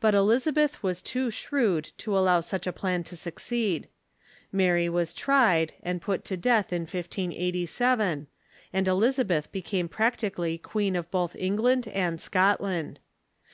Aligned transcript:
But 0.00 0.12
Elizabeth 0.12 0.82
was 0.82 1.00
too 1.00 1.30
shrewd 1.30 1.92
to 1.98 2.18
allow 2.18 2.40
such 2.40 2.66
a 2.66 2.72
plan 2.72 3.04
to 3.04 3.16
succeed. 3.16 3.86
Mary 4.50 4.86
Avas 4.88 5.14
tried, 5.14 5.72
and 5.84 6.02
put 6.02 6.24
to 6.24 6.36
death 6.36 6.72
in 6.72 6.82
1587, 6.82 8.26
and 8.72 8.88
Elizabeth 8.88 9.52
became 9.52 9.88
practically 9.88 10.58
queen 10.58 10.96
of 10.96 11.08
both 11.12 11.36
England 11.36 11.86
and 11.86 12.20
Scotland. 12.20 12.98